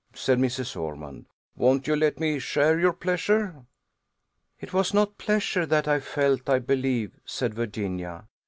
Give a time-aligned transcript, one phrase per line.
[0.15, 0.75] said Mrs.
[0.75, 1.27] Ormond.
[1.55, 3.67] "Won't you let me share your pleasure?"
[4.59, 8.25] "It was not pleasure that I felt, I believe," said Virginia.